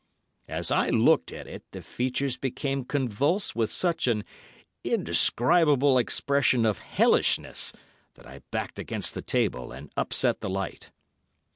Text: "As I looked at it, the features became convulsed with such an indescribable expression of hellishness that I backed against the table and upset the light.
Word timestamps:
"As 0.47 0.71
I 0.71 0.89
looked 0.89 1.31
at 1.31 1.45
it, 1.45 1.63
the 1.73 1.81
features 1.83 2.35
became 2.35 2.83
convulsed 2.85 3.55
with 3.55 3.69
such 3.69 4.07
an 4.07 4.25
indescribable 4.83 5.99
expression 5.99 6.65
of 6.65 6.79
hellishness 6.79 7.71
that 8.15 8.25
I 8.25 8.41
backed 8.49 8.79
against 8.79 9.13
the 9.13 9.21
table 9.21 9.71
and 9.71 9.91
upset 9.95 10.41
the 10.41 10.49
light. 10.49 10.89